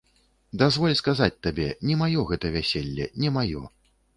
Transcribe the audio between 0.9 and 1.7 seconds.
сказаць табе,